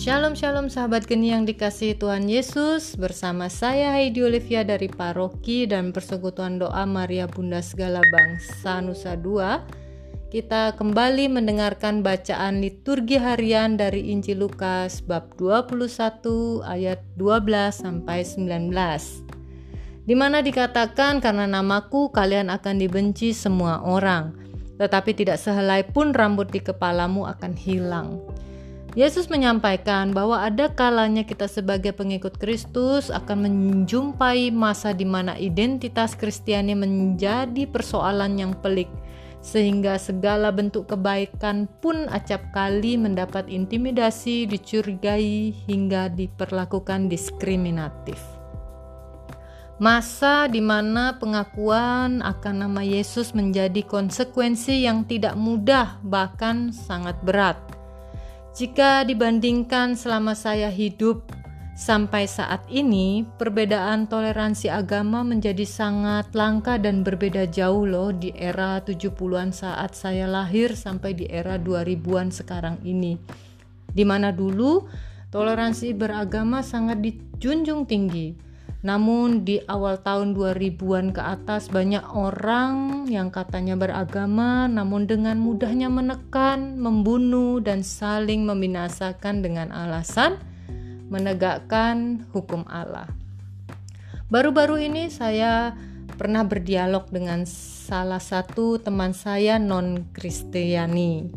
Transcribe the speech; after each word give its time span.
Shalom 0.00 0.32
shalom 0.32 0.72
sahabat 0.72 1.04
geni 1.04 1.28
yang 1.28 1.44
dikasihi 1.44 1.92
Tuhan 1.92 2.24
Yesus. 2.24 2.96
Bersama 2.96 3.52
saya 3.52 3.92
Heidi 3.92 4.24
Olivia 4.24 4.64
dari 4.64 4.88
Paroki 4.88 5.68
dan 5.68 5.92
Persekutuan 5.92 6.56
Doa 6.56 6.88
Maria 6.88 7.28
Bunda 7.28 7.60
Segala 7.60 8.00
Bangsa 8.08 8.80
Nusa 8.80 9.12
Dua. 9.20 9.60
Kita 10.32 10.72
kembali 10.72 11.28
mendengarkan 11.28 12.00
bacaan 12.00 12.64
liturgi 12.64 13.20
harian 13.20 13.76
dari 13.76 14.08
Injil 14.08 14.40
Lukas 14.40 15.04
bab 15.04 15.36
21 15.36 16.64
ayat 16.64 17.04
12 17.20 17.68
sampai 17.68 18.24
19 18.24 18.72
di 20.08 20.16
mana 20.16 20.40
dikatakan 20.40 21.20
karena 21.20 21.44
namaku 21.44 22.08
kalian 22.08 22.48
akan 22.48 22.80
dibenci 22.80 23.36
semua 23.36 23.84
orang, 23.84 24.32
tetapi 24.80 25.12
tidak 25.12 25.36
sehelai 25.36 25.84
pun 25.84 26.16
rambut 26.16 26.48
di 26.48 26.64
kepalamu 26.64 27.28
akan 27.28 27.52
hilang. 27.52 28.16
Yesus 28.98 29.30
menyampaikan 29.30 30.10
bahwa 30.10 30.42
ada 30.42 30.66
kalanya 30.66 31.22
kita 31.22 31.46
sebagai 31.46 31.94
pengikut 31.94 32.34
Kristus 32.42 33.06
akan 33.06 33.46
menjumpai 33.46 34.50
masa 34.50 34.90
di 34.90 35.06
mana 35.06 35.38
identitas 35.38 36.18
Kristiani 36.18 36.74
menjadi 36.74 37.70
persoalan 37.70 38.34
yang 38.34 38.52
pelik, 38.58 38.90
sehingga 39.38 39.94
segala 39.94 40.50
bentuk 40.50 40.90
kebaikan 40.90 41.70
pun 41.78 42.10
acap 42.10 42.50
kali 42.50 42.98
mendapat 42.98 43.46
intimidasi, 43.46 44.50
dicurigai, 44.50 45.54
hingga 45.70 46.10
diperlakukan 46.10 47.06
diskriminatif. 47.06 48.18
Masa 49.78 50.50
di 50.50 50.60
mana 50.60 51.14
pengakuan 51.14 52.26
akan 52.26 52.54
nama 52.66 52.82
Yesus 52.82 53.38
menjadi 53.38 53.86
konsekuensi 53.86 54.82
yang 54.82 55.06
tidak 55.06 55.38
mudah, 55.38 56.02
bahkan 56.02 56.74
sangat 56.74 57.16
berat 57.22 57.79
jika 58.50 59.06
dibandingkan 59.06 59.94
selama 59.94 60.34
saya 60.34 60.66
hidup 60.68 61.30
sampai 61.78 62.26
saat 62.26 62.66
ini, 62.68 63.22
perbedaan 63.38 64.10
toleransi 64.10 64.68
agama 64.68 65.22
menjadi 65.22 65.62
sangat 65.62 66.34
langka 66.36 66.76
dan 66.76 67.06
berbeda 67.06 67.48
jauh 67.48 67.86
loh 67.86 68.10
di 68.10 68.34
era 68.34 68.82
70-an 68.82 69.54
saat 69.54 69.96
saya 69.96 70.26
lahir 70.26 70.74
sampai 70.74 71.14
di 71.14 71.30
era 71.30 71.56
2000-an 71.56 72.28
sekarang 72.34 72.76
ini. 72.82 73.16
Di 73.90 74.02
mana 74.02 74.34
dulu 74.34 74.84
toleransi 75.30 75.94
beragama 75.94 76.60
sangat 76.60 77.00
dijunjung 77.00 77.86
tinggi 77.86 78.49
namun 78.80 79.44
di 79.44 79.60
awal 79.68 80.00
tahun 80.00 80.32
2000-an 80.32 81.12
ke 81.12 81.20
atas 81.20 81.68
banyak 81.68 82.00
orang 82.16 83.04
yang 83.12 83.28
katanya 83.28 83.76
beragama 83.76 84.72
namun 84.72 85.04
dengan 85.04 85.36
mudahnya 85.36 85.92
menekan, 85.92 86.80
membunuh 86.80 87.60
dan 87.60 87.84
saling 87.84 88.48
membinasakan 88.48 89.44
dengan 89.44 89.68
alasan 89.68 90.40
menegakkan 91.12 92.24
hukum 92.32 92.64
Allah. 92.72 93.04
Baru-baru 94.32 94.88
ini 94.88 95.12
saya 95.12 95.76
pernah 96.16 96.40
berdialog 96.46 97.12
dengan 97.12 97.44
salah 97.44 98.22
satu 98.22 98.80
teman 98.80 99.12
saya 99.12 99.60
non-Kristiani. 99.60 101.28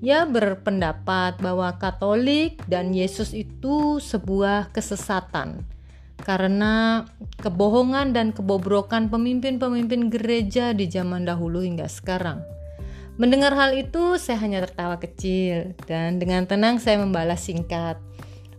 Ia 0.00 0.24
berpendapat 0.24 1.38
bahwa 1.38 1.70
Katolik 1.76 2.64
dan 2.66 2.96
Yesus 2.96 3.36
itu 3.36 4.00
sebuah 4.00 4.72
kesesatan 4.72 5.79
karena 6.20 7.04
kebohongan 7.40 8.12
dan 8.12 8.30
kebobrokan 8.36 9.08
pemimpin-pemimpin 9.08 10.12
gereja 10.12 10.76
di 10.76 10.86
zaman 10.86 11.24
dahulu 11.24 11.64
hingga 11.64 11.88
sekarang. 11.88 12.44
Mendengar 13.20 13.52
hal 13.52 13.76
itu, 13.76 14.16
saya 14.16 14.40
hanya 14.40 14.64
tertawa 14.64 14.96
kecil 14.96 15.76
dan 15.84 16.16
dengan 16.16 16.48
tenang 16.48 16.80
saya 16.80 17.00
membalas 17.00 17.44
singkat 17.44 18.00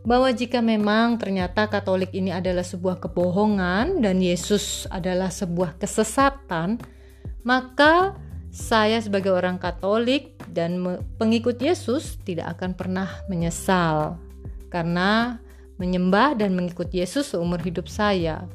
bahwa 0.01 0.33
jika 0.33 0.61
memang 0.61 1.21
ternyata 1.21 1.69
Katolik 1.69 2.09
ini 2.13 2.33
adalah 2.33 2.65
sebuah 2.65 2.97
kebohongan 3.01 4.01
dan 4.01 4.17
Yesus 4.17 4.89
adalah 4.89 5.29
sebuah 5.29 5.77
kesesatan, 5.77 6.81
maka 7.45 8.17
saya 8.49 8.99
sebagai 8.99 9.31
orang 9.31 9.61
Katolik 9.61 10.35
dan 10.49 10.81
pengikut 11.21 11.61
Yesus 11.61 12.17
tidak 12.25 12.57
akan 12.57 12.75
pernah 12.75 13.09
menyesal 13.29 14.17
karena 14.73 15.39
menyembah 15.81 16.37
dan 16.37 16.53
mengikut 16.53 16.93
Yesus 16.93 17.33
seumur 17.33 17.57
hidup 17.65 17.89
saya. 17.89 18.45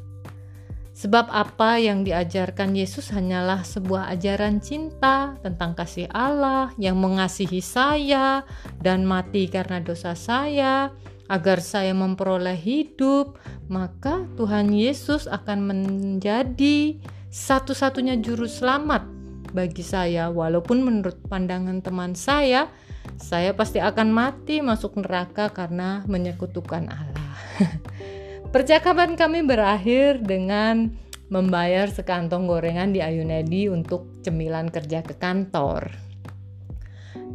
Sebab 0.97 1.29
apa 1.29 1.77
yang 1.77 2.09
diajarkan 2.09 2.73
Yesus 2.73 3.13
hanyalah 3.13 3.67
sebuah 3.67 4.09
ajaran 4.17 4.65
cinta 4.65 5.37
tentang 5.45 5.77
kasih 5.77 6.09
Allah 6.09 6.73
yang 6.81 6.97
mengasihi 6.97 7.61
saya 7.61 8.47
dan 8.81 9.05
mati 9.05 9.45
karena 9.45 9.83
dosa 9.83 10.17
saya, 10.17 10.89
agar 11.29 11.61
saya 11.61 11.93
memperoleh 11.93 12.57
hidup, 12.57 13.37
maka 13.69 14.25
Tuhan 14.41 14.73
Yesus 14.73 15.29
akan 15.29 15.69
menjadi 15.69 16.97
satu-satunya 17.29 18.17
juru 18.25 18.49
selamat 18.49 19.05
bagi 19.53 19.85
saya, 19.85 20.33
walaupun 20.33 20.81
menurut 20.81 21.21
pandangan 21.29 21.85
teman 21.85 22.17
saya, 22.17 22.73
saya 23.17 23.57
pasti 23.57 23.81
akan 23.81 24.09
mati 24.13 24.61
masuk 24.61 25.01
neraka 25.01 25.49
karena 25.53 26.05
menyekutukan 26.05 26.89
Allah. 26.89 27.33
Percakapan 28.55 29.17
kami 29.17 29.45
berakhir 29.45 30.21
dengan 30.23 30.93
membayar 31.27 31.91
sekantong 31.91 32.47
gorengan 32.47 32.95
di 32.95 33.03
Ayunedi 33.03 33.67
untuk 33.67 34.23
cemilan 34.23 34.71
kerja 34.71 35.03
ke 35.03 35.19
kantor. 35.19 35.91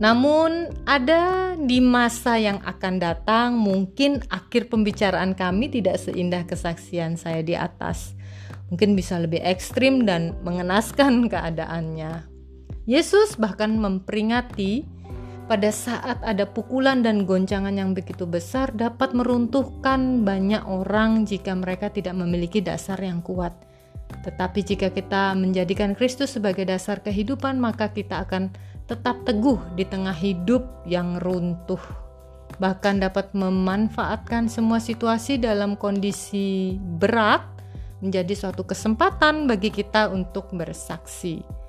Namun, 0.02 0.74
ada 0.90 1.54
di 1.62 1.78
masa 1.78 2.42
yang 2.42 2.58
akan 2.66 2.98
datang, 2.98 3.54
mungkin 3.54 4.18
akhir 4.34 4.74
pembicaraan 4.74 5.38
kami 5.38 5.70
tidak 5.70 6.02
seindah 6.02 6.42
kesaksian 6.50 7.22
saya 7.22 7.46
di 7.46 7.54
atas. 7.54 8.18
Mungkin 8.74 8.98
bisa 8.98 9.22
lebih 9.22 9.46
ekstrim 9.46 10.08
dan 10.10 10.42
mengenaskan 10.42 11.30
keadaannya. 11.30 12.26
Yesus 12.90 13.38
bahkan 13.38 13.78
memperingati 13.78 15.01
pada 15.52 15.68
saat 15.68 16.16
ada 16.24 16.48
pukulan 16.48 17.04
dan 17.04 17.28
goncangan 17.28 17.76
yang 17.76 17.92
begitu 17.92 18.24
besar 18.24 18.72
dapat 18.72 19.12
meruntuhkan 19.12 20.24
banyak 20.24 20.64
orang 20.64 21.28
jika 21.28 21.52
mereka 21.52 21.92
tidak 21.92 22.16
memiliki 22.16 22.64
dasar 22.64 22.96
yang 23.04 23.20
kuat. 23.20 23.52
Tetapi 24.24 24.64
jika 24.64 24.96
kita 24.96 25.36
menjadikan 25.36 25.92
Kristus 25.92 26.40
sebagai 26.40 26.64
dasar 26.64 27.04
kehidupan, 27.04 27.60
maka 27.60 27.92
kita 27.92 28.24
akan 28.24 28.48
tetap 28.88 29.28
teguh 29.28 29.60
di 29.76 29.84
tengah 29.84 30.16
hidup 30.16 30.88
yang 30.88 31.20
runtuh. 31.20 31.84
Bahkan 32.56 33.04
dapat 33.04 33.36
memanfaatkan 33.36 34.48
semua 34.48 34.80
situasi 34.80 35.36
dalam 35.36 35.76
kondisi 35.76 36.80
berat 36.80 37.44
menjadi 38.00 38.40
suatu 38.40 38.64
kesempatan 38.64 39.52
bagi 39.52 39.68
kita 39.68 40.08
untuk 40.16 40.48
bersaksi. 40.56 41.61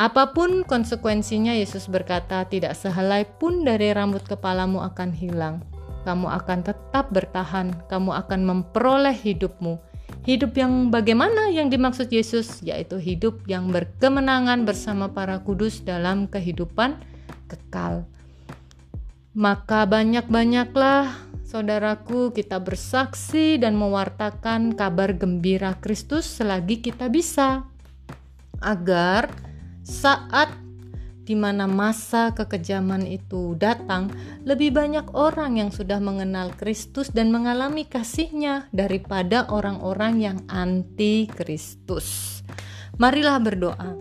Apa 0.00 0.32
pun 0.32 0.64
konsekuensinya, 0.64 1.52
Yesus 1.52 1.84
berkata, 1.84 2.40
"Tidak 2.48 2.72
sehelai 2.72 3.28
pun 3.28 3.68
dari 3.68 3.92
rambut 3.92 4.24
kepalamu 4.24 4.80
akan 4.80 5.12
hilang. 5.12 5.60
Kamu 6.08 6.24
akan 6.40 6.64
tetap 6.64 7.12
bertahan, 7.12 7.84
kamu 7.84 8.16
akan 8.24 8.40
memperoleh 8.48 9.12
hidupmu." 9.12 9.76
Hidup 10.24 10.56
yang 10.56 10.88
bagaimana 10.88 11.52
yang 11.52 11.68
dimaksud 11.68 12.08
Yesus, 12.08 12.64
yaitu 12.64 12.96
hidup 12.96 13.44
yang 13.44 13.68
berkemenangan 13.68 14.64
bersama 14.64 15.12
para 15.12 15.36
kudus 15.44 15.84
dalam 15.84 16.24
kehidupan 16.32 16.96
kekal. 17.52 18.08
Maka 19.36 19.84
banyak-banyaklah 19.84 21.12
saudaraku 21.44 22.32
kita 22.32 22.56
bersaksi 22.56 23.60
dan 23.60 23.76
mewartakan 23.76 24.72
kabar 24.72 25.12
gembira 25.12 25.76
Kristus 25.76 26.24
selagi 26.24 26.80
kita 26.80 27.12
bisa 27.12 27.68
agar 28.64 29.49
saat 29.90 30.54
di 31.26 31.38
mana 31.38 31.70
masa 31.70 32.34
kekejaman 32.34 33.06
itu 33.06 33.54
datang, 33.54 34.10
lebih 34.42 34.74
banyak 34.74 35.14
orang 35.14 35.62
yang 35.62 35.70
sudah 35.70 36.02
mengenal 36.02 36.50
Kristus 36.58 37.10
dan 37.14 37.30
mengalami 37.30 37.86
kasihnya 37.86 38.66
daripada 38.74 39.46
orang-orang 39.46 40.18
yang 40.18 40.38
anti 40.50 41.30
Kristus. 41.30 42.40
Marilah 42.98 43.38
berdoa. 43.38 43.94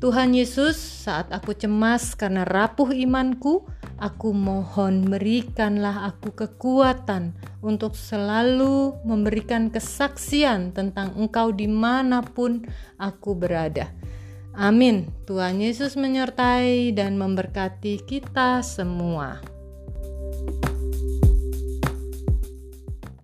Tuhan 0.00 0.36
Yesus, 0.36 0.76
saat 0.76 1.32
aku 1.32 1.52
cemas 1.52 2.16
karena 2.16 2.44
rapuh 2.44 2.92
imanku, 2.92 3.64
aku 4.00 4.32
mohon 4.32 5.04
berikanlah 5.08 6.12
aku 6.12 6.32
kekuatan 6.32 7.36
untuk 7.64 7.96
selalu 7.96 9.00
memberikan 9.04 9.68
kesaksian 9.68 10.72
tentang 10.72 11.12
Engkau 11.16 11.52
di 11.52 11.68
mana 11.68 12.20
pun 12.20 12.64
aku 13.00 13.32
berada. 13.36 14.03
Amin. 14.54 15.10
Tuhan 15.26 15.58
Yesus 15.58 15.98
menyertai 15.98 16.94
dan 16.94 17.18
memberkati 17.18 18.06
kita 18.06 18.62
semua. 18.62 19.53